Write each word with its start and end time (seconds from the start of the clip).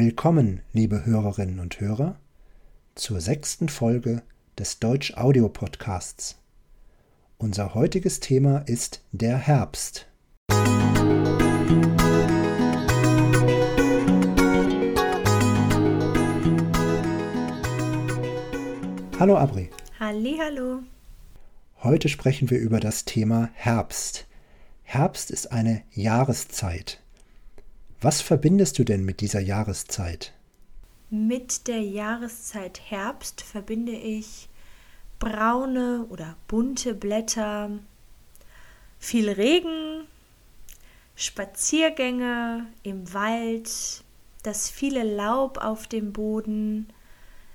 Willkommen, 0.00 0.60
liebe 0.72 1.04
Hörerinnen 1.06 1.58
und 1.58 1.80
Hörer, 1.80 2.20
zur 2.94 3.20
sechsten 3.20 3.68
Folge 3.68 4.22
des 4.56 4.78
Deutsch 4.78 5.14
Audio 5.16 5.48
Podcasts. 5.48 6.38
Unser 7.36 7.74
heutiges 7.74 8.20
Thema 8.20 8.58
ist 8.58 9.02
der 9.10 9.36
Herbst. 9.38 10.06
Hallo 19.18 19.36
Abri. 19.36 19.68
Hallo. 19.98 20.84
Heute 21.82 22.08
sprechen 22.08 22.50
wir 22.50 22.60
über 22.60 22.78
das 22.78 23.04
Thema 23.04 23.50
Herbst. 23.54 24.28
Herbst 24.84 25.32
ist 25.32 25.50
eine 25.50 25.82
Jahreszeit. 25.90 27.02
Was 28.00 28.20
verbindest 28.20 28.78
du 28.78 28.84
denn 28.84 29.04
mit 29.04 29.20
dieser 29.20 29.40
Jahreszeit? 29.40 30.32
Mit 31.10 31.66
der 31.66 31.80
Jahreszeit 31.80 32.80
Herbst 32.90 33.40
verbinde 33.40 33.90
ich 33.90 34.48
braune 35.18 36.06
oder 36.08 36.36
bunte 36.46 36.94
Blätter, 36.94 37.70
viel 39.00 39.28
Regen, 39.28 40.04
Spaziergänge 41.16 42.66
im 42.84 43.12
Wald, 43.12 44.04
das 44.44 44.70
viele 44.70 45.02
Laub 45.02 45.58
auf 45.58 45.88
dem 45.88 46.12
Boden. 46.12 46.92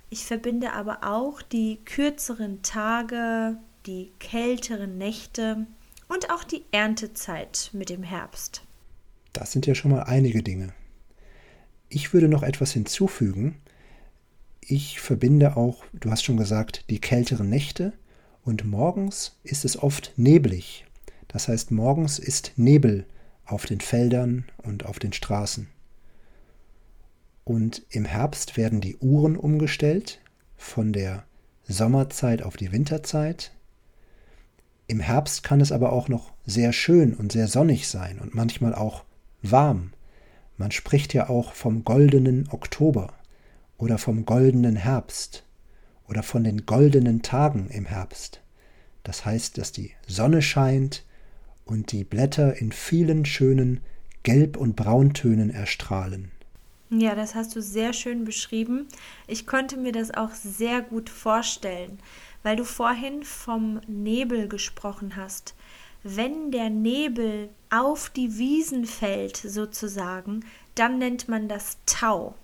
Ich 0.09 0.25
verbinde 0.25 0.73
aber 0.73 1.05
auch 1.05 1.41
die 1.41 1.79
kürzeren 1.85 2.61
Tage, 2.63 3.57
die 3.85 4.11
kälteren 4.19 4.97
Nächte 4.97 5.65
und 6.09 6.29
auch 6.31 6.43
die 6.43 6.65
Erntezeit 6.71 7.69
mit 7.71 7.89
dem 7.89 8.03
Herbst. 8.03 8.61
Das 9.33 9.51
sind 9.51 9.65
ja 9.65 9.75
schon 9.75 9.91
mal 9.91 10.03
einige 10.03 10.43
Dinge. 10.43 10.73
Ich 11.89 12.13
würde 12.13 12.27
noch 12.27 12.43
etwas 12.43 12.71
hinzufügen. 12.71 13.55
Ich 14.61 15.01
verbinde 15.01 15.57
auch, 15.57 15.83
du 15.91 16.09
hast 16.09 16.23
schon 16.23 16.37
gesagt, 16.37 16.85
die 16.89 16.99
kälteren 16.99 17.49
Nächte 17.49 17.93
und 18.43 18.63
morgens 18.63 19.39
ist 19.43 19.65
es 19.65 19.81
oft 19.81 20.13
neblig. 20.15 20.85
Das 21.27 21.47
heißt, 21.47 21.71
morgens 21.71 22.19
ist 22.19 22.53
Nebel 22.55 23.05
auf 23.45 23.65
den 23.65 23.81
Feldern 23.81 24.45
und 24.57 24.85
auf 24.85 24.99
den 24.99 25.13
Straßen. 25.13 25.67
Und 27.43 27.83
im 27.89 28.05
Herbst 28.05 28.55
werden 28.55 28.79
die 28.79 28.97
Uhren 28.97 29.35
umgestellt 29.35 30.21
von 30.55 30.93
der 30.93 31.25
Sommerzeit 31.67 32.43
auf 32.43 32.55
die 32.55 32.71
Winterzeit. 32.71 33.51
Im 34.87 34.99
Herbst 34.99 35.43
kann 35.43 35.59
es 35.59 35.71
aber 35.71 35.91
auch 35.91 36.07
noch 36.07 36.33
sehr 36.45 36.71
schön 36.71 37.13
und 37.13 37.31
sehr 37.31 37.47
sonnig 37.47 37.87
sein 37.87 38.19
und 38.19 38.35
manchmal 38.35 38.75
auch 38.75 39.03
warm. 39.43 39.91
Man 40.57 40.71
spricht 40.71 41.13
ja 41.13 41.29
auch 41.29 41.53
vom 41.53 41.83
goldenen 41.83 42.47
Oktober 42.49 43.13
oder 43.77 43.97
vom 43.97 44.25
goldenen 44.25 44.75
Herbst 44.75 45.43
oder 46.07 46.23
von 46.23 46.43
den 46.43 46.65
goldenen 46.65 47.21
Tagen 47.21 47.69
im 47.69 47.85
Herbst. 47.85 48.41
Das 49.03 49.25
heißt, 49.25 49.57
dass 49.57 49.71
die 49.71 49.91
Sonne 50.07 50.41
scheint 50.41 51.03
und 51.65 51.91
die 51.91 52.03
Blätter 52.03 52.55
in 52.55 52.71
vielen 52.71 53.25
schönen 53.25 53.81
Gelb- 54.23 54.57
und 54.57 54.75
Brauntönen 54.75 55.49
erstrahlen. 55.49 56.31
Ja, 56.89 57.15
das 57.15 57.33
hast 57.35 57.55
du 57.55 57.61
sehr 57.61 57.91
schön 57.91 58.23
beschrieben. 58.23 58.87
Ich 59.27 59.47
konnte 59.47 59.77
mir 59.77 59.91
das 59.91 60.11
auch 60.11 60.31
sehr 60.31 60.81
gut 60.81 61.09
vorstellen, 61.09 61.97
weil 62.43 62.55
du 62.55 62.63
vorhin 62.63 63.23
vom 63.23 63.81
Nebel 63.87 64.47
gesprochen 64.47 65.15
hast 65.15 65.55
wenn 66.03 66.51
der 66.51 66.69
Nebel 66.69 67.49
auf 67.69 68.09
die 68.09 68.37
Wiesen 68.37 68.85
fällt, 68.85 69.37
sozusagen, 69.37 70.45
dann 70.75 70.99
nennt 70.99 71.29
man 71.29 71.47
das 71.47 71.77
Tau. 71.85 72.35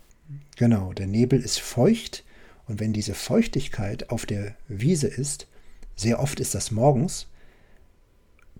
Genau, 0.55 0.93
der 0.93 1.07
Nebel 1.07 1.39
ist 1.41 1.59
feucht 1.59 2.23
und 2.67 2.79
wenn 2.79 2.93
diese 2.93 3.13
Feuchtigkeit 3.13 4.09
auf 4.09 4.25
der 4.25 4.55
Wiese 4.67 5.07
ist, 5.07 5.47
sehr 5.95 6.19
oft 6.19 6.39
ist 6.39 6.55
das 6.55 6.71
morgens, 6.71 7.27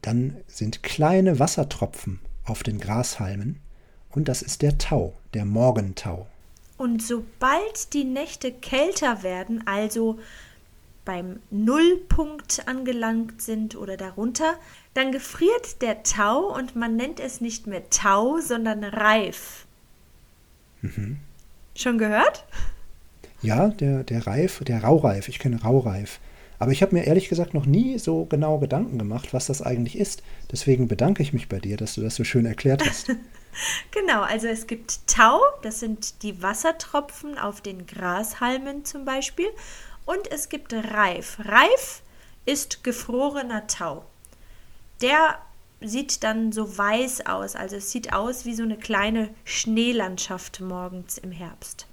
dann 0.02 0.38
sind 0.48 0.84
kleine 0.84 1.40
Wassertropfen 1.40 2.20
auf 2.44 2.64
den 2.64 2.80
Grashalmen 2.80 3.60
und 4.10 4.28
das 4.28 4.42
ist 4.42 4.62
der 4.62 4.78
Tau, 4.78 5.14
der 5.34 5.46
Morgentau. 5.46 6.28
Und 6.78 7.04
sobald 7.04 7.94
die 7.94 8.06
Nächte 8.06 8.52
kälter 8.52 9.22
werden, 9.22 9.68
also 9.68 10.20
beim 11.10 11.40
Nullpunkt 11.50 12.68
angelangt 12.68 13.42
sind 13.42 13.76
oder 13.76 13.98
darunter, 13.98 14.54
dann 14.94 15.12
gefriert 15.12 15.82
der 15.82 16.04
Tau 16.04 16.56
und 16.56 16.76
man 16.76 16.96
nennt 16.96 17.20
es 17.20 17.42
nicht 17.42 17.66
mehr 17.66 17.90
Tau, 17.90 18.38
sondern 18.42 18.84
Reif. 18.84 19.66
Mhm. 20.84 21.18
Schon 21.74 21.98
gehört? 21.98 22.46
Ja, 23.42 23.70
der, 23.70 24.04
der 24.04 24.28
Reif, 24.28 24.60
der 24.64 24.84
Raureif, 24.84 25.30
ich 25.30 25.40
kenne 25.40 25.60
Raureif. 25.64 26.20
Aber 26.60 26.74
ich 26.74 26.84
habe 26.84 26.94
mir 26.94 27.08
ehrlich 27.08 27.28
gesagt 27.28 27.56
noch 27.56 27.66
nie 27.66 27.98
so 27.98 28.26
genau 28.26 28.60
Gedanken 28.60 29.00
gemacht, 29.00 29.34
was 29.34 29.48
das 29.48 29.64
eigentlich 29.64 29.98
ist. 29.98 30.22
Deswegen 30.52 30.88
bedanke 30.88 31.24
ich 31.24 31.34
mich 31.34 31.50
bei 31.50 31.58
dir, 31.58 31.76
dass 31.76 31.96
du 31.96 32.02
das 32.02 32.14
so 32.14 32.24
schön 32.24 32.46
erklärt 32.46 32.88
hast. 32.88 33.08
genau, 33.92 34.22
also 34.22 34.46
es 34.46 34.68
gibt 34.68 35.08
Tau, 35.08 35.40
das 35.64 35.80
sind 35.80 36.22
die 36.22 36.44
Wassertropfen 36.44 37.40
auf 37.40 37.62
den 37.62 37.88
Grashalmen 37.88 38.86
zum 38.86 39.06
Beispiel. 39.06 39.48
Und 40.10 40.32
es 40.32 40.50
gibt 40.50 40.74
Reif. 40.74 41.38
Reif 41.38 42.02
ist 42.44 42.84
gefrorener 42.84 43.68
Tau. 43.68 44.08
Der 45.04 45.38
sieht 45.82 46.24
dann 46.24 46.52
so 46.52 46.80
weiß 46.80 47.28
aus. 47.28 47.56
Also 47.56 47.76
es 47.76 47.92
sieht 47.92 48.12
aus 48.12 48.44
wie 48.44 48.56
so 48.56 48.64
eine 48.64 48.78
kleine 48.78 49.30
Schneelandschaft 49.44 50.62
morgens 50.62 51.20
im 51.20 51.32
Herbst. 51.32 51.86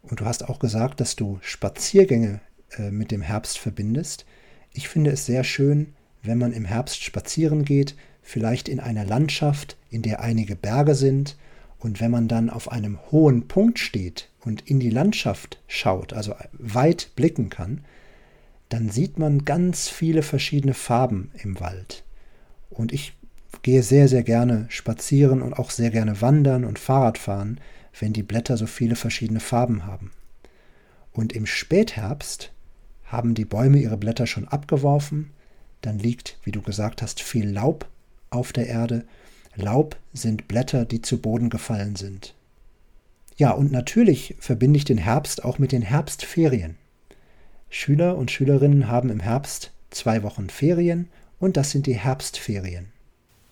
Und 0.00 0.20
du 0.20 0.24
hast 0.24 0.48
auch 0.48 0.58
gesagt, 0.58 1.00
dass 1.00 1.16
du 1.16 1.38
Spaziergänge 1.42 2.40
äh, 2.78 2.90
mit 2.90 3.10
dem 3.10 3.20
Herbst 3.20 3.58
verbindest. 3.58 4.24
Ich 4.72 4.88
finde 4.88 5.10
es 5.10 5.26
sehr 5.26 5.44
schön, 5.44 5.92
wenn 6.22 6.38
man 6.38 6.54
im 6.54 6.64
Herbst 6.64 7.02
spazieren 7.02 7.66
geht, 7.66 7.94
vielleicht 8.22 8.70
in 8.70 8.80
einer 8.80 9.04
Landschaft, 9.04 9.76
in 9.90 10.00
der 10.00 10.20
einige 10.20 10.56
Berge 10.56 10.94
sind 10.94 11.36
und 11.80 12.00
wenn 12.00 12.10
man 12.10 12.28
dann 12.28 12.50
auf 12.50 12.70
einem 12.70 12.98
hohen 13.10 13.48
Punkt 13.48 13.78
steht 13.78 14.28
und 14.40 14.68
in 14.68 14.80
die 14.80 14.90
Landschaft 14.90 15.60
schaut, 15.66 16.12
also 16.12 16.34
weit 16.52 17.10
blicken 17.16 17.48
kann, 17.48 17.84
dann 18.68 18.90
sieht 18.90 19.18
man 19.18 19.44
ganz 19.44 19.88
viele 19.88 20.22
verschiedene 20.22 20.74
Farben 20.74 21.32
im 21.42 21.58
Wald. 21.58 22.04
Und 22.68 22.92
ich 22.92 23.14
gehe 23.62 23.82
sehr, 23.82 24.08
sehr 24.08 24.22
gerne 24.22 24.66
spazieren 24.68 25.42
und 25.42 25.54
auch 25.54 25.70
sehr 25.70 25.90
gerne 25.90 26.20
wandern 26.20 26.64
und 26.64 26.78
Fahrrad 26.78 27.18
fahren, 27.18 27.58
wenn 27.98 28.12
die 28.12 28.22
Blätter 28.22 28.56
so 28.56 28.66
viele 28.66 28.94
verschiedene 28.94 29.40
Farben 29.40 29.86
haben. 29.86 30.12
Und 31.12 31.32
im 31.32 31.46
Spätherbst 31.46 32.52
haben 33.04 33.34
die 33.34 33.44
Bäume 33.44 33.78
ihre 33.78 33.96
Blätter 33.96 34.26
schon 34.26 34.46
abgeworfen, 34.46 35.30
dann 35.80 35.98
liegt, 35.98 36.38
wie 36.44 36.52
du 36.52 36.62
gesagt 36.62 37.02
hast, 37.02 37.20
viel 37.20 37.48
Laub 37.48 37.88
auf 38.28 38.52
der 38.52 38.68
Erde 38.68 39.04
Laub 39.54 39.96
sind 40.12 40.48
Blätter, 40.48 40.84
die 40.84 41.02
zu 41.02 41.18
Boden 41.18 41.50
gefallen 41.50 41.96
sind. 41.96 42.34
Ja, 43.36 43.52
und 43.52 43.72
natürlich 43.72 44.36
verbinde 44.38 44.76
ich 44.76 44.84
den 44.84 44.98
Herbst 44.98 45.44
auch 45.44 45.58
mit 45.58 45.72
den 45.72 45.82
Herbstferien. 45.82 46.76
Schüler 47.70 48.16
und 48.16 48.30
Schülerinnen 48.30 48.88
haben 48.88 49.10
im 49.10 49.20
Herbst 49.20 49.72
zwei 49.90 50.22
Wochen 50.22 50.50
Ferien 50.50 51.08
und 51.38 51.56
das 51.56 51.70
sind 51.70 51.86
die 51.86 51.94
Herbstferien. 51.94 52.86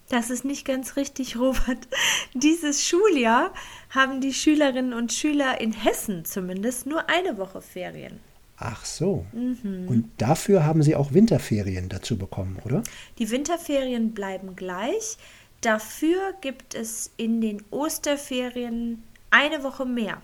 Das 0.09 0.31
ist 0.31 0.45
nicht 0.45 0.65
ganz 0.65 0.97
richtig, 0.97 1.37
Robert. 1.37 1.89
Dieses 2.35 2.87
Schuljahr 2.87 3.53
haben 3.91 4.21
die 4.21 4.33
Schülerinnen 4.33 4.93
und 4.93 5.13
Schüler 5.13 5.61
in 5.61 5.73
Hessen 5.73 6.25
zumindest 6.25 6.87
nur 6.87 7.09
eine 7.09 7.37
Woche 7.39 7.61
Ferien. 7.61 8.21
Ach 8.57 8.85
so. 8.85 9.25
Mhm. 9.33 9.87
Und 9.87 10.11
dafür 10.19 10.65
haben 10.65 10.83
sie 10.83 10.97
auch 10.97 11.13
Winterferien 11.13 11.89
dazu 11.89 12.17
bekommen, 12.17 12.59
oder? 12.65 12.83
Die 13.19 13.31
Winterferien 13.31 14.15
bleiben 14.15 14.57
gleich. 14.57 15.17
Dafür 15.61 16.35
gibt 16.41 16.75
es 16.75 17.11
in 17.17 17.41
den 17.41 17.63
Osterferien 17.71 19.03
eine 19.31 19.63
Woche 19.65 19.85
mehr. 19.85 20.23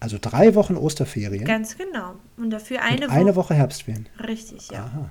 Also 0.00 0.18
drei 0.20 0.54
Wochen 0.54 0.76
Osterferien? 0.76 1.44
Ganz 1.44 1.78
genau. 1.78 2.16
Und 2.36 2.50
dafür 2.50 2.82
eine, 2.82 3.06
Und 3.06 3.12
eine 3.12 3.34
Woche 3.34 3.54
Herbstferien. 3.54 4.08
Richtig, 4.18 4.70
ja. 4.70 4.84
Aha. 4.84 5.10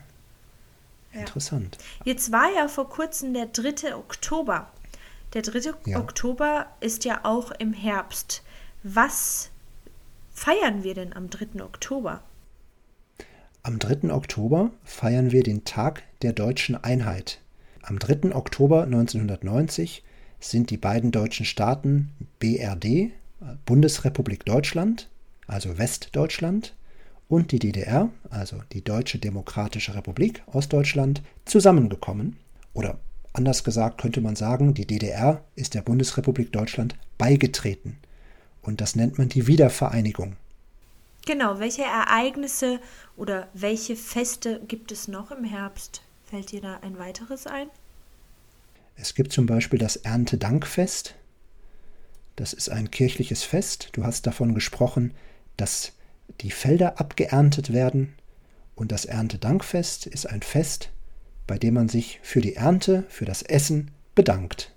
Interessant. 1.11 1.77
Ja. 1.99 2.11
Jetzt 2.13 2.31
war 2.31 2.53
ja 2.55 2.67
vor 2.67 2.89
kurzem 2.89 3.33
der 3.33 3.47
3. 3.47 3.95
Oktober. 3.95 4.69
Der 5.33 5.41
3. 5.41 5.73
Ja. 5.85 5.99
Oktober 5.99 6.67
ist 6.81 7.05
ja 7.05 7.21
auch 7.23 7.51
im 7.51 7.73
Herbst. 7.73 8.43
Was 8.83 9.49
feiern 10.33 10.83
wir 10.83 10.93
denn 10.93 11.13
am 11.13 11.29
3. 11.29 11.63
Oktober? 11.63 12.21
Am 13.63 13.79
3. 13.79 14.13
Oktober 14.13 14.69
feiern 14.83 15.31
wir 15.31 15.41
den 15.41 15.65
Tag 15.65 16.03
der 16.21 16.33
deutschen 16.33 16.75
Einheit. 16.83 17.39
Am 17.87 17.99
3. 17.99 18.33
Oktober 18.33 18.85
1990 18.85 20.03
sind 20.39 20.71
die 20.71 20.77
beiden 20.77 21.11
deutschen 21.11 21.45
Staaten 21.45 22.09
BRD, 22.39 23.11
Bundesrepublik 23.65 24.43
Deutschland, 24.43 25.07
also 25.45 25.77
Westdeutschland, 25.77 26.73
und 27.27 27.51
die 27.51 27.59
DDR, 27.59 28.09
also 28.31 28.57
die 28.73 28.83
Deutsche 28.83 29.19
Demokratische 29.19 29.93
Republik 29.93 30.41
Ostdeutschland, 30.47 31.21
zusammengekommen. 31.45 32.37
Oder 32.73 32.97
anders 33.33 33.63
gesagt 33.63 34.01
könnte 34.01 34.19
man 34.19 34.35
sagen, 34.35 34.73
die 34.73 34.87
DDR 34.87 35.43
ist 35.55 35.75
der 35.75 35.83
Bundesrepublik 35.83 36.51
Deutschland 36.51 36.95
beigetreten. 37.19 37.97
Und 38.63 38.81
das 38.81 38.95
nennt 38.95 39.19
man 39.19 39.29
die 39.29 39.45
Wiedervereinigung. 39.45 40.37
Genau, 41.27 41.59
welche 41.59 41.83
Ereignisse 41.83 42.79
oder 43.15 43.47
welche 43.53 43.95
Feste 43.95 44.59
gibt 44.67 44.91
es 44.91 45.07
noch 45.07 45.29
im 45.29 45.43
Herbst? 45.43 46.01
Fällt 46.25 46.51
dir 46.51 46.61
da 46.61 46.79
ein 46.81 46.97
weiteres 46.97 47.47
ein? 47.47 47.69
Es 48.95 49.13
gibt 49.13 49.31
zum 49.31 49.45
Beispiel 49.45 49.79
das 49.79 49.97
Erntedankfest. 49.97 51.15
Das 52.35 52.53
ist 52.53 52.69
ein 52.69 52.91
kirchliches 52.91 53.43
Fest. 53.43 53.89
Du 53.93 54.03
hast 54.03 54.25
davon 54.25 54.53
gesprochen, 54.53 55.13
dass 55.57 55.93
die 56.41 56.51
Felder 56.51 56.99
abgeerntet 56.99 57.71
werden. 57.71 58.15
Und 58.75 58.91
das 58.91 59.05
Erntedankfest 59.05 60.07
ist 60.07 60.25
ein 60.25 60.41
Fest, 60.41 60.89
bei 61.47 61.57
dem 61.57 61.75
man 61.75 61.89
sich 61.89 62.19
für 62.23 62.41
die 62.41 62.55
Ernte, 62.55 63.03
für 63.09 63.25
das 63.25 63.41
Essen 63.41 63.91
bedankt. 64.15 64.73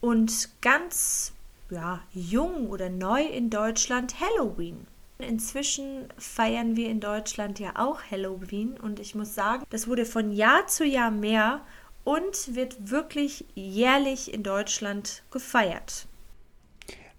Und 0.00 0.48
ganz 0.60 1.32
ja, 1.70 2.00
jung 2.12 2.68
oder 2.68 2.88
neu 2.88 3.22
in 3.22 3.50
Deutschland 3.50 4.20
Halloween. 4.20 4.86
Inzwischen 5.22 6.06
feiern 6.18 6.76
wir 6.76 6.90
in 6.90 7.00
Deutschland 7.00 7.58
ja 7.58 7.72
auch 7.76 8.00
Halloween 8.10 8.74
und 8.78 9.00
ich 9.00 9.14
muss 9.14 9.34
sagen, 9.34 9.64
das 9.70 9.88
wurde 9.88 10.04
von 10.04 10.32
Jahr 10.32 10.66
zu 10.66 10.84
Jahr 10.84 11.10
mehr 11.10 11.62
und 12.04 12.54
wird 12.54 12.90
wirklich 12.90 13.44
jährlich 13.54 14.32
in 14.32 14.42
Deutschland 14.42 15.22
gefeiert. 15.30 16.06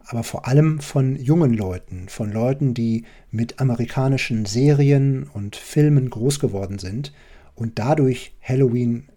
Aber 0.06 0.24
vor 0.24 0.48
allem 0.48 0.82
von 0.82 1.16
jungen 1.16 1.54
Leuten, 1.54 2.10
von 2.10 2.32
Leuten, 2.32 2.74
die 2.74 3.06
mit 3.32 3.62
amerikanischen 3.62 4.46
Serien 4.46 5.30
und 5.34 5.56
Filmen 5.56 6.10
groß 6.10 6.40
geworden 6.40 6.78
sind 6.78 7.14
und 7.56 7.80
dadurch 7.80 8.34
Halloween 8.42 9.08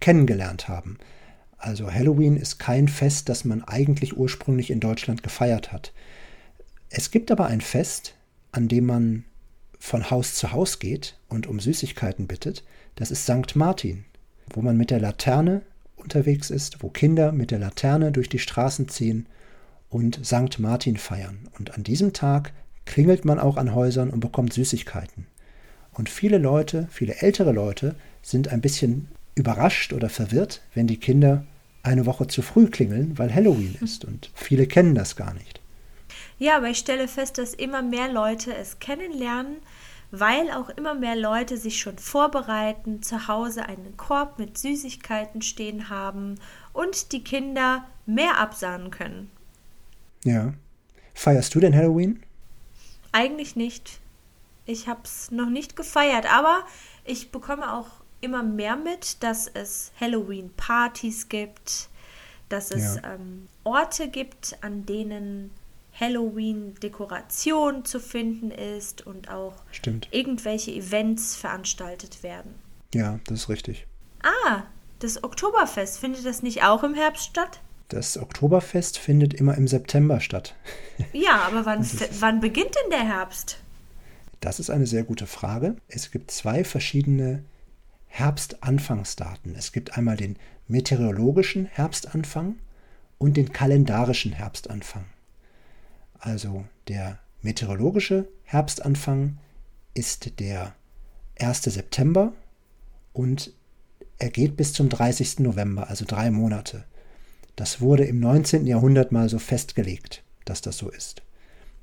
kennengelernt 0.00 0.68
haben. 0.68 0.98
Also 1.56 1.90
Halloween 1.90 2.36
ist 2.36 2.58
kein 2.58 2.88
Fest, 2.88 3.28
das 3.28 3.44
man 3.44 3.62
eigentlich 3.62 4.16
ursprünglich 4.16 4.70
in 4.70 4.80
Deutschland 4.80 5.22
gefeiert 5.22 5.72
hat. 5.72 5.92
Es 6.90 7.10
gibt 7.10 7.30
aber 7.30 7.46
ein 7.46 7.60
Fest, 7.60 8.14
an 8.54 8.68
dem 8.68 8.86
man 8.86 9.24
von 9.78 10.10
Haus 10.10 10.34
zu 10.34 10.52
Haus 10.52 10.78
geht 10.78 11.18
und 11.28 11.46
um 11.46 11.60
Süßigkeiten 11.60 12.26
bittet. 12.26 12.64
Das 12.94 13.10
ist 13.10 13.24
St. 13.24 13.56
Martin 13.56 14.04
wo 14.52 14.62
man 14.62 14.76
mit 14.76 14.90
der 14.90 15.00
Laterne 15.00 15.62
unterwegs 15.96 16.50
ist, 16.50 16.82
wo 16.82 16.88
Kinder 16.88 17.32
mit 17.32 17.50
der 17.50 17.58
Laterne 17.58 18.12
durch 18.12 18.28
die 18.28 18.38
Straßen 18.38 18.88
ziehen 18.88 19.26
und 19.88 20.24
St. 20.24 20.58
Martin 20.58 20.96
feiern. 20.96 21.48
Und 21.58 21.74
an 21.74 21.84
diesem 21.84 22.12
Tag 22.12 22.52
klingelt 22.84 23.24
man 23.24 23.38
auch 23.38 23.56
an 23.56 23.74
Häusern 23.74 24.10
und 24.10 24.20
bekommt 24.20 24.52
Süßigkeiten. 24.52 25.26
Und 25.92 26.08
viele 26.08 26.38
Leute, 26.38 26.88
viele 26.90 27.22
ältere 27.22 27.52
Leute 27.52 27.94
sind 28.22 28.48
ein 28.48 28.60
bisschen 28.60 29.08
überrascht 29.34 29.92
oder 29.92 30.08
verwirrt, 30.08 30.60
wenn 30.74 30.86
die 30.86 30.98
Kinder 30.98 31.44
eine 31.82 32.06
Woche 32.06 32.26
zu 32.26 32.42
früh 32.42 32.68
klingeln, 32.68 33.18
weil 33.18 33.34
Halloween 33.34 33.76
ist. 33.80 34.04
Und 34.04 34.30
viele 34.34 34.66
kennen 34.66 34.94
das 34.94 35.16
gar 35.16 35.34
nicht. 35.34 35.60
Ja, 36.38 36.56
aber 36.56 36.68
ich 36.68 36.78
stelle 36.78 37.08
fest, 37.08 37.38
dass 37.38 37.54
immer 37.54 37.82
mehr 37.82 38.12
Leute 38.12 38.54
es 38.54 38.78
kennenlernen, 38.78 39.56
weil 40.10 40.50
auch 40.50 40.68
immer 40.70 40.94
mehr 40.94 41.16
Leute 41.16 41.56
sich 41.56 41.80
schon 41.80 41.98
vorbereiten, 41.98 43.02
zu 43.02 43.28
Hause 43.28 43.66
einen 43.66 43.96
Korb 43.96 44.38
mit 44.38 44.58
Süßigkeiten 44.58 45.42
stehen 45.42 45.88
haben 45.88 46.36
und 46.72 47.12
die 47.12 47.24
Kinder 47.24 47.86
mehr 48.06 48.38
absahnen 48.38 48.90
können. 48.90 49.30
Ja. 50.24 50.54
Feierst 51.14 51.54
du 51.54 51.60
denn 51.60 51.74
Halloween? 51.74 52.22
Eigentlich 53.12 53.54
nicht. 53.54 54.00
Ich 54.66 54.88
habe 54.88 55.00
es 55.04 55.30
noch 55.30 55.50
nicht 55.50 55.76
gefeiert, 55.76 56.32
aber 56.32 56.64
ich 57.04 57.30
bekomme 57.30 57.74
auch 57.74 57.88
immer 58.20 58.42
mehr 58.42 58.76
mit, 58.76 59.22
dass 59.22 59.46
es 59.46 59.92
Halloween-Partys 60.00 61.28
gibt, 61.28 61.88
dass 62.48 62.70
es 62.70 62.96
ja. 62.96 63.14
ähm, 63.14 63.46
Orte 63.62 64.08
gibt, 64.08 64.56
an 64.62 64.86
denen 64.86 65.50
Halloween-Dekoration 65.98 67.84
zu 67.84 68.00
finden 68.00 68.50
ist 68.50 69.06
und 69.06 69.30
auch 69.30 69.54
Stimmt. 69.70 70.08
irgendwelche 70.10 70.72
Events 70.72 71.36
veranstaltet 71.36 72.22
werden. 72.22 72.54
Ja, 72.92 73.20
das 73.26 73.42
ist 73.42 73.48
richtig. 73.48 73.86
Ah, 74.22 74.64
das 74.98 75.22
Oktoberfest, 75.22 75.98
findet 75.98 76.24
das 76.26 76.42
nicht 76.42 76.64
auch 76.64 76.82
im 76.82 76.94
Herbst 76.94 77.26
statt? 77.26 77.60
Das 77.88 78.18
Oktoberfest 78.18 78.98
findet 78.98 79.34
immer 79.34 79.56
im 79.56 79.68
September 79.68 80.20
statt. 80.20 80.54
Ja, 81.12 81.42
aber 81.48 81.66
wann, 81.66 81.84
wann 82.20 82.40
beginnt 82.40 82.76
denn 82.76 82.90
der 82.90 83.04
Herbst? 83.04 83.58
Das 84.40 84.60
ist 84.60 84.70
eine 84.70 84.86
sehr 84.86 85.02
gute 85.02 85.26
Frage. 85.26 85.76
Es 85.88 86.12
gibt 86.12 86.30
zwei 86.30 86.62
verschiedene 86.62 87.44
Herbstanfangsdaten. 88.06 89.56
Es 89.56 89.72
gibt 89.72 89.96
einmal 89.98 90.16
den 90.16 90.36
meteorologischen 90.68 91.66
Herbstanfang 91.66 92.60
und 93.18 93.36
den 93.36 93.52
kalendarischen 93.52 94.32
Herbstanfang. 94.32 95.06
Also 96.24 96.64
der 96.88 97.18
meteorologische 97.42 98.26
Herbstanfang 98.44 99.36
ist 99.92 100.40
der 100.40 100.74
1. 101.38 101.64
September 101.64 102.32
und 103.12 103.52
er 104.18 104.30
geht 104.30 104.56
bis 104.56 104.72
zum 104.72 104.88
30. 104.88 105.40
November, 105.40 105.90
also 105.90 106.06
drei 106.08 106.30
Monate. 106.30 106.84
Das 107.56 107.82
wurde 107.82 108.06
im 108.06 108.20
19. 108.20 108.66
Jahrhundert 108.66 109.12
mal 109.12 109.28
so 109.28 109.38
festgelegt, 109.38 110.22
dass 110.46 110.62
das 110.62 110.78
so 110.78 110.88
ist. 110.88 111.20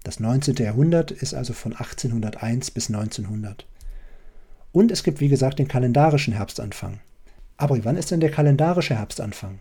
Das 0.03 0.19
19. 0.19 0.55
Jahrhundert 0.55 1.11
ist 1.11 1.35
also 1.35 1.53
von 1.53 1.73
1801 1.73 2.71
bis 2.71 2.89
1900. 2.89 3.67
Und 4.71 4.89
es 4.89 5.03
gibt, 5.03 5.19
wie 5.19 5.29
gesagt, 5.29 5.59
den 5.59 5.67
kalendarischen 5.67 6.33
Herbstanfang. 6.33 6.99
Aber 7.57 7.85
wann 7.85 7.95
ist 7.95 8.09
denn 8.09 8.21
der 8.21 8.31
kalendarische 8.31 8.95
Herbstanfang? 8.95 9.59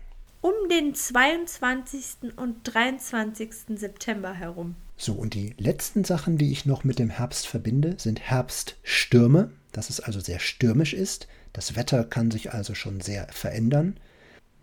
Den 0.71 0.95
22. 0.95 2.33
und 2.37 2.59
23. 2.63 3.51
September 3.75 4.33
herum. 4.33 4.75
So, 4.95 5.13
und 5.13 5.33
die 5.33 5.53
letzten 5.57 6.05
Sachen, 6.05 6.37
die 6.37 6.53
ich 6.53 6.65
noch 6.65 6.85
mit 6.85 6.97
dem 6.97 7.09
Herbst 7.09 7.45
verbinde, 7.45 7.95
sind 7.97 8.21
Herbststürme, 8.21 9.51
dass 9.73 9.89
es 9.89 9.99
also 9.99 10.21
sehr 10.21 10.39
stürmisch 10.39 10.93
ist. 10.93 11.27
Das 11.51 11.75
Wetter 11.75 12.05
kann 12.05 12.31
sich 12.31 12.53
also 12.53 12.73
schon 12.73 13.01
sehr 13.01 13.27
verändern. 13.31 13.97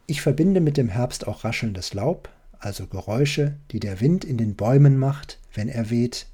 Ich 0.07 0.23
verbinde 0.23 0.63
mit 0.63 0.79
dem 0.79 0.89
Herbst 0.89 1.27
auch 1.27 1.45
raschelndes 1.45 1.93
Laub, 1.93 2.31
also 2.59 2.87
Geräusche, 2.87 3.57
die 3.71 3.81
der 3.81 4.01
Wind 4.01 4.25
in 4.25 4.39
den 4.39 4.55
Bäumen 4.55 4.97
macht, 4.97 5.39
wenn 5.53 5.69
er 5.69 5.91
weht. 5.91 6.27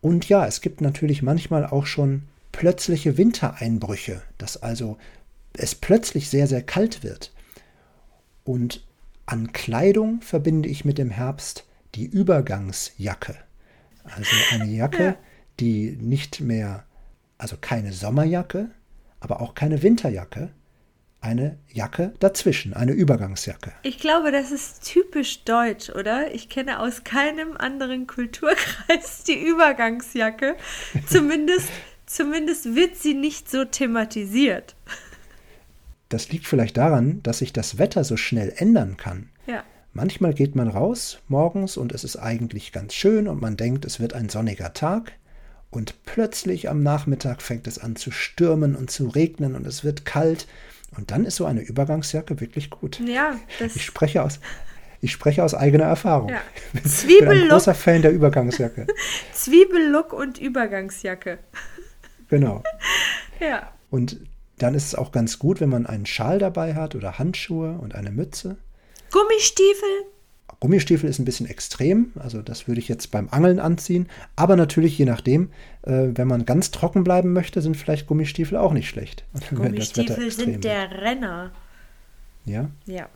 Und 0.00 0.28
ja, 0.28 0.46
es 0.46 0.60
gibt 0.60 0.80
natürlich 0.80 1.22
manchmal 1.22 1.64
auch 1.64 1.86
schon 1.86 2.22
plötzliche 2.50 3.16
Wintereinbrüche, 3.16 4.22
dass 4.36 4.60
also 4.60 4.98
es 5.52 5.76
plötzlich 5.76 6.28
sehr, 6.28 6.48
sehr 6.48 6.62
kalt 6.62 7.04
wird. 7.04 7.30
Und 8.44 8.84
an 9.26 9.52
Kleidung 9.52 10.20
verbinde 10.20 10.68
ich 10.68 10.84
mit 10.84 10.98
dem 10.98 11.10
Herbst 11.10 11.66
die 11.94 12.06
Übergangsjacke. 12.06 13.36
Also 14.04 14.30
eine 14.52 14.70
Jacke, 14.70 15.04
ja. 15.04 15.16
die 15.60 15.96
nicht 15.98 16.40
mehr, 16.40 16.84
also 17.38 17.56
keine 17.58 17.92
Sommerjacke, 17.92 18.70
aber 19.20 19.40
auch 19.40 19.54
keine 19.54 19.82
Winterjacke, 19.82 20.50
eine 21.24 21.58
Jacke 21.72 22.12
dazwischen, 22.20 22.74
eine 22.74 22.92
Übergangsjacke. 22.92 23.72
Ich 23.82 23.98
glaube, 23.98 24.30
das 24.30 24.52
ist 24.52 24.84
typisch 24.84 25.44
deutsch, 25.44 25.88
oder? 25.88 26.34
Ich 26.34 26.50
kenne 26.50 26.80
aus 26.80 27.02
keinem 27.02 27.56
anderen 27.56 28.06
Kulturkreis 28.06 29.24
die 29.26 29.42
Übergangsjacke. 29.42 30.56
Zumindest, 31.06 31.70
zumindest 32.04 32.74
wird 32.74 32.96
sie 32.96 33.14
nicht 33.14 33.50
so 33.50 33.64
thematisiert. 33.64 34.76
Das 36.14 36.30
liegt 36.30 36.46
vielleicht 36.46 36.76
daran, 36.76 37.20
dass 37.24 37.38
sich 37.38 37.52
das 37.52 37.76
Wetter 37.76 38.04
so 38.04 38.16
schnell 38.16 38.52
ändern 38.56 38.96
kann. 38.96 39.30
Ja. 39.48 39.64
Manchmal 39.92 40.32
geht 40.32 40.54
man 40.54 40.68
raus 40.68 41.18
morgens 41.26 41.76
und 41.76 41.90
es 41.90 42.04
ist 42.04 42.14
eigentlich 42.14 42.70
ganz 42.70 42.94
schön 42.94 43.26
und 43.26 43.42
man 43.42 43.56
denkt, 43.56 43.84
es 43.84 43.98
wird 43.98 44.12
ein 44.12 44.28
sonniger 44.28 44.72
Tag. 44.74 45.10
Und 45.70 46.04
plötzlich 46.04 46.70
am 46.70 46.84
Nachmittag 46.84 47.42
fängt 47.42 47.66
es 47.66 47.80
an 47.80 47.96
zu 47.96 48.12
stürmen 48.12 48.76
und 48.76 48.92
zu 48.92 49.08
regnen 49.08 49.56
und 49.56 49.66
es 49.66 49.82
wird 49.82 50.04
kalt. 50.04 50.46
Und 50.96 51.10
dann 51.10 51.24
ist 51.24 51.34
so 51.34 51.46
eine 51.46 51.62
Übergangsjacke 51.62 52.40
wirklich 52.40 52.70
gut. 52.70 53.00
Ja, 53.04 53.34
ich 53.58 53.84
spreche 53.84 54.22
aus, 54.22 54.38
ich 55.00 55.10
spreche 55.10 55.42
aus 55.42 55.52
eigener 55.52 55.86
Erfahrung. 55.86 56.28
Ja. 56.28 56.42
Ich 56.84 57.06
bin 57.08 57.26
ein 57.28 57.48
großer 57.48 57.74
Fan 57.74 58.02
der 58.02 58.12
Übergangsjacke. 58.12 58.86
Zwiebellook 59.32 60.12
und 60.12 60.38
Übergangsjacke. 60.38 61.40
Genau. 62.28 62.62
Ja. 63.40 63.72
Und 63.90 64.20
dann 64.58 64.74
ist 64.74 64.86
es 64.86 64.94
auch 64.94 65.12
ganz 65.12 65.38
gut, 65.38 65.60
wenn 65.60 65.68
man 65.68 65.86
einen 65.86 66.06
Schal 66.06 66.38
dabei 66.38 66.74
hat 66.74 66.94
oder 66.94 67.18
Handschuhe 67.18 67.78
und 67.78 67.94
eine 67.94 68.10
Mütze. 68.10 68.56
Gummistiefel? 69.10 70.06
Gummistiefel 70.60 71.08
ist 71.08 71.18
ein 71.18 71.24
bisschen 71.24 71.46
extrem, 71.46 72.12
also 72.16 72.40
das 72.40 72.68
würde 72.68 72.80
ich 72.80 72.88
jetzt 72.88 73.10
beim 73.10 73.28
Angeln 73.30 73.58
anziehen. 73.58 74.08
Aber 74.36 74.56
natürlich, 74.56 74.96
je 74.96 75.04
nachdem, 75.04 75.50
äh, 75.82 76.08
wenn 76.14 76.28
man 76.28 76.44
ganz 76.46 76.70
trocken 76.70 77.04
bleiben 77.04 77.32
möchte, 77.32 77.60
sind 77.60 77.76
vielleicht 77.76 78.06
Gummistiefel 78.06 78.56
auch 78.56 78.72
nicht 78.72 78.88
schlecht. 78.88 79.24
Gummistiefel 79.50 80.30
sind 80.30 80.64
der 80.64 80.90
Renner. 81.02 81.52
Ja? 82.44 82.70
Ja. 82.86 83.08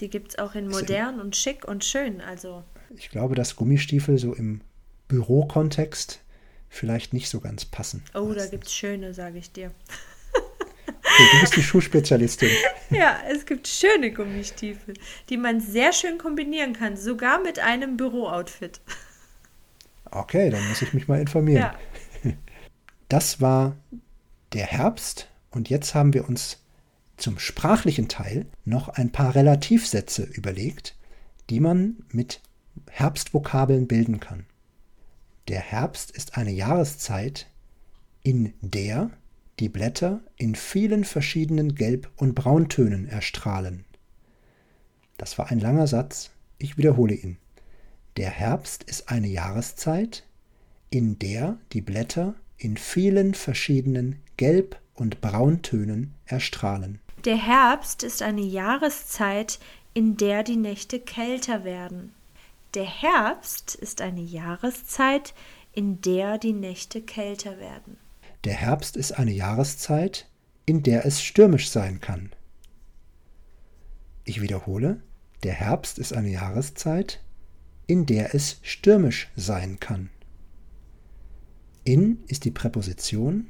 Die 0.00 0.08
gibt 0.08 0.30
es 0.30 0.38
auch 0.38 0.54
in 0.54 0.68
modern 0.68 1.20
und 1.20 1.36
schick 1.36 1.66
und 1.66 1.84
schön. 1.84 2.20
Also. 2.20 2.64
Ich 2.96 3.10
glaube, 3.10 3.34
dass 3.34 3.56
Gummistiefel 3.56 4.18
so 4.18 4.34
im 4.34 4.62
Bürokontext 5.08 6.20
vielleicht 6.68 7.12
nicht 7.12 7.28
so 7.28 7.40
ganz 7.40 7.64
passen. 7.64 8.02
Oh, 8.14 8.32
da 8.34 8.46
gibt 8.46 8.66
es 8.66 8.74
schöne, 8.74 9.14
sage 9.14 9.38
ich 9.38 9.52
dir. 9.52 9.70
Du 11.18 11.40
bist 11.40 11.56
die 11.56 11.62
Schuhspezialistin. 11.62 12.50
Ja, 12.90 13.18
es 13.30 13.46
gibt 13.46 13.68
schöne 13.68 14.12
Gummistiefel, 14.12 14.94
die 15.28 15.36
man 15.36 15.60
sehr 15.60 15.92
schön 15.92 16.18
kombinieren 16.18 16.72
kann, 16.72 16.96
sogar 16.96 17.40
mit 17.42 17.58
einem 17.58 17.96
Bürooutfit. 17.96 18.80
Okay, 20.10 20.50
dann 20.50 20.66
muss 20.68 20.82
ich 20.82 20.92
mich 20.92 21.08
mal 21.08 21.20
informieren. 21.20 21.72
Ja. 22.24 22.32
Das 23.08 23.40
war 23.40 23.76
der 24.52 24.66
Herbst 24.66 25.28
und 25.50 25.68
jetzt 25.68 25.94
haben 25.94 26.14
wir 26.14 26.28
uns 26.28 26.62
zum 27.16 27.38
sprachlichen 27.38 28.08
Teil 28.08 28.46
noch 28.64 28.88
ein 28.88 29.12
paar 29.12 29.34
Relativsätze 29.34 30.22
überlegt, 30.24 30.96
die 31.50 31.60
man 31.60 32.04
mit 32.10 32.40
Herbstvokabeln 32.90 33.86
bilden 33.86 34.18
kann. 34.18 34.46
Der 35.48 35.60
Herbst 35.60 36.10
ist 36.10 36.36
eine 36.36 36.52
Jahreszeit, 36.52 37.48
in 38.22 38.54
der 38.60 39.10
die 39.60 39.68
Blätter 39.68 40.20
in 40.36 40.54
vielen 40.54 41.04
verschiedenen 41.04 41.74
Gelb- 41.74 42.10
und 42.16 42.34
Brauntönen 42.34 43.06
erstrahlen. 43.06 43.84
Das 45.18 45.38
war 45.38 45.50
ein 45.50 45.60
langer 45.60 45.86
Satz, 45.86 46.30
ich 46.58 46.76
wiederhole 46.78 47.14
ihn. 47.14 47.36
Der 48.16 48.30
Herbst 48.30 48.82
ist 48.84 49.08
eine 49.08 49.28
Jahreszeit, 49.28 50.24
in 50.90 51.18
der 51.18 51.58
die 51.72 51.80
Blätter 51.80 52.34
in 52.58 52.76
vielen 52.76 53.34
verschiedenen 53.34 54.20
Gelb- 54.36 54.76
und 54.94 55.20
Brauntönen 55.20 56.14
erstrahlen. 56.26 57.00
Der 57.24 57.36
Herbst 57.36 58.02
ist 58.02 58.22
eine 58.22 58.42
Jahreszeit, 58.42 59.58
in 59.94 60.16
der 60.16 60.42
die 60.42 60.56
Nächte 60.56 61.00
kälter 61.00 61.64
werden. 61.64 62.12
Der 62.74 62.84
Herbst 62.84 63.74
ist 63.74 64.00
eine 64.00 64.22
Jahreszeit, 64.22 65.34
in 65.72 66.00
der 66.00 66.38
die 66.38 66.52
Nächte 66.52 67.00
kälter 67.00 67.58
werden. 67.58 67.96
Der 68.44 68.54
Herbst 68.54 68.96
ist 68.96 69.12
eine 69.12 69.30
Jahreszeit, 69.30 70.28
in 70.66 70.82
der 70.82 71.06
es 71.06 71.22
stürmisch 71.22 71.70
sein 71.70 72.00
kann. 72.00 72.30
Ich 74.24 74.40
wiederhole, 74.40 75.00
der 75.44 75.52
Herbst 75.52 75.98
ist 75.98 76.12
eine 76.12 76.30
Jahreszeit, 76.30 77.22
in 77.86 78.06
der 78.06 78.34
es 78.34 78.58
stürmisch 78.62 79.28
sein 79.36 79.78
kann. 79.78 80.10
In 81.84 82.22
ist 82.26 82.44
die 82.44 82.50
Präposition, 82.50 83.46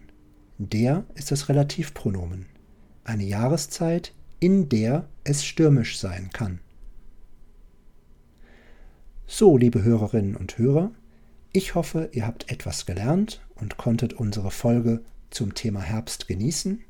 der 0.58 1.04
ist 1.14 1.30
das 1.30 1.49
Relativpronomen. 1.49 2.46
Eine 3.04 3.25
Jahreszeit, 3.25 4.14
in 4.40 4.68
der 4.68 5.08
es 5.25 5.44
stürmisch 5.44 5.99
sein 5.99 6.30
kann. 6.32 6.61
So, 9.26 9.56
liebe 9.56 9.82
Hörerinnen 9.82 10.37
und 10.37 10.58
Hörer, 10.58 10.92
ich 11.52 11.75
hoffe, 11.75 12.11
ihr 12.12 12.26
habt 12.26 12.50
etwas 12.50 12.87
gelernt 12.87 13.40
und 13.62 13.78
konntet 13.78 14.12
unsere 14.12 14.50
Folge 14.50 15.00
zum 15.31 15.54
Thema 15.54 15.81
Herbst 15.81 16.28
genießen. 16.28 16.85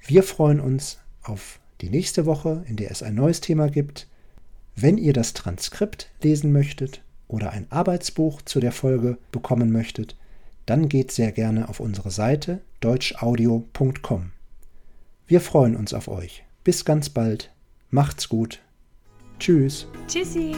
Wir 0.00 0.22
freuen 0.22 0.58
uns 0.58 0.98
auf 1.22 1.60
die 1.80 1.90
nächste 1.90 2.26
Woche, 2.26 2.64
in 2.66 2.76
der 2.76 2.90
es 2.90 3.02
ein 3.02 3.14
neues 3.14 3.40
Thema 3.40 3.68
gibt. 3.68 4.08
Wenn 4.74 4.98
ihr 4.98 5.12
das 5.12 5.34
Transkript 5.34 6.10
lesen 6.22 6.50
möchtet 6.50 7.02
oder 7.28 7.52
ein 7.52 7.70
Arbeitsbuch 7.70 8.42
zu 8.42 8.58
der 8.58 8.72
Folge 8.72 9.18
bekommen 9.30 9.70
möchtet, 9.70 10.16
dann 10.66 10.88
geht 10.88 11.12
sehr 11.12 11.30
gerne 11.30 11.68
auf 11.68 11.78
unsere 11.78 12.10
Seite 12.10 12.60
deutschaudio.com. 12.80 14.32
Wir 15.26 15.40
freuen 15.40 15.76
uns 15.76 15.92
auf 15.94 16.08
euch. 16.08 16.44
Bis 16.64 16.84
ganz 16.84 17.10
bald. 17.10 17.52
Macht's 17.90 18.28
gut. 18.28 18.60
Tschüss. 19.38 19.86
Tschüssi. 20.06 20.54